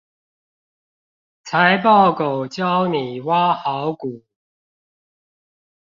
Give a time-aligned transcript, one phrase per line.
[1.43, 4.23] 財報狗教你挖好股